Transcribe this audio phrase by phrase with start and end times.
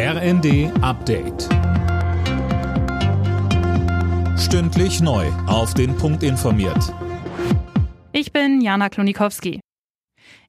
[0.00, 1.48] RND Update.
[4.38, 5.26] Stündlich neu.
[5.48, 6.94] Auf den Punkt informiert.
[8.12, 9.58] Ich bin Jana Klonikowski.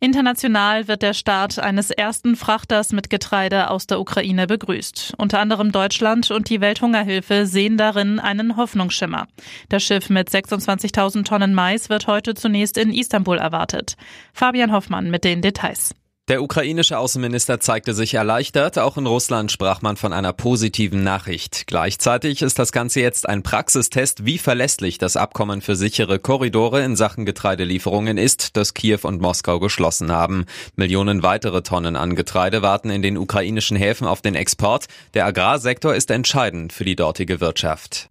[0.00, 5.14] International wird der Start eines ersten Frachters mit Getreide aus der Ukraine begrüßt.
[5.16, 9.28] Unter anderem Deutschland und die Welthungerhilfe sehen darin einen Hoffnungsschimmer.
[9.70, 13.96] Das Schiff mit 26.000 Tonnen Mais wird heute zunächst in Istanbul erwartet.
[14.34, 15.94] Fabian Hoffmann mit den Details.
[16.28, 18.78] Der ukrainische Außenminister zeigte sich erleichtert.
[18.78, 21.66] Auch in Russland sprach man von einer positiven Nachricht.
[21.66, 26.96] Gleichzeitig ist das Ganze jetzt ein Praxistest, wie verlässlich das Abkommen für sichere Korridore in
[26.96, 30.44] Sachen Getreidelieferungen ist, das Kiew und Moskau geschlossen haben.
[30.76, 34.84] Millionen weitere Tonnen an Getreide warten in den ukrainischen Häfen auf den Export.
[35.14, 38.07] Der Agrarsektor ist entscheidend für die dortige Wirtschaft.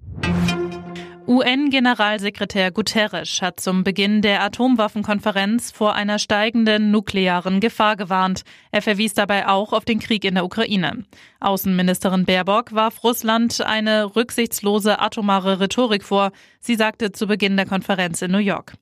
[1.27, 8.43] UN-Generalsekretär Guterres hat zum Beginn der Atomwaffenkonferenz vor einer steigenden nuklearen Gefahr gewarnt.
[8.71, 11.03] Er verwies dabei auch auf den Krieg in der Ukraine.
[11.41, 16.31] Außenministerin Baerbock warf Russland eine rücksichtslose atomare Rhetorik vor.
[16.61, 18.75] Sie sagte zu Beginn der Konferenz in New York.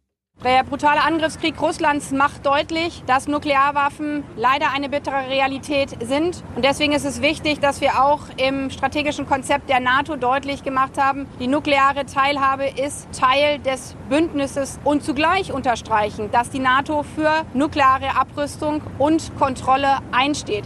[0.43, 6.43] Der brutale Angriffskrieg Russlands macht deutlich, dass Nuklearwaffen leider eine bittere Realität sind.
[6.55, 10.99] Und deswegen ist es wichtig, dass wir auch im strategischen Konzept der NATO deutlich gemacht
[11.01, 17.43] haben, die nukleare Teilhabe ist Teil des Bündnisses und zugleich unterstreichen, dass die NATO für
[17.55, 20.65] nukleare Abrüstung und Kontrolle einsteht.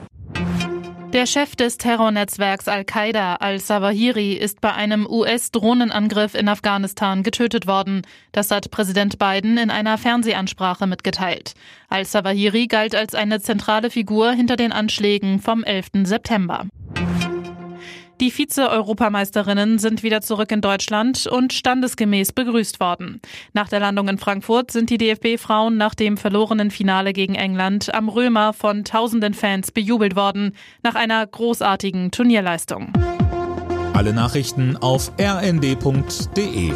[1.13, 8.03] Der Chef des Terrornetzwerks Al-Qaida, al-Zawahiri, ist bei einem US-Drohnenangriff in Afghanistan getötet worden.
[8.31, 11.55] Das hat Präsident Biden in einer Fernsehansprache mitgeteilt.
[11.89, 15.87] Al-Zawahiri galt als eine zentrale Figur hinter den Anschlägen vom 11.
[16.03, 16.67] September.
[18.21, 23.21] Die Vize-Europameisterinnen sind wieder zurück in Deutschland und standesgemäß begrüßt worden.
[23.53, 28.09] Nach der Landung in Frankfurt sind die DFB-Frauen nach dem verlorenen Finale gegen England am
[28.09, 30.53] Römer von tausenden Fans bejubelt worden,
[30.83, 32.91] nach einer großartigen Turnierleistung.
[33.93, 36.73] Alle Nachrichten auf rnd.de